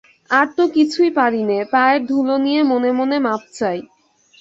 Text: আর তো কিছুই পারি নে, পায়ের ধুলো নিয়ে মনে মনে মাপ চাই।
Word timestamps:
আর 0.31 0.47
তো 0.57 0.63
কিছুই 0.75 1.11
পারি 1.19 1.41
নে, 1.43 1.59
পায়ের 1.73 2.01
ধুলো 2.05 2.35
নিয়ে 2.37 2.61
মনে 2.63 2.91
মনে 2.99 3.17
মাপ 3.19 3.41
চাই। 3.53 3.79